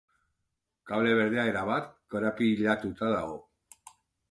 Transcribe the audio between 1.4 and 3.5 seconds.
erabat korapilatuta dago.